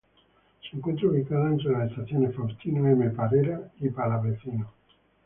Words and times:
Se 0.63 0.75
encuentra 0.77 1.09
ubicada 1.09 1.49
entre 1.49 1.73
las 1.73 1.91
estaciones 1.91 2.35
Faustino 2.35 2.87
M. 2.87 3.11
Parera 3.11 3.61
y 3.81 3.89
Palavecino. 3.89 4.73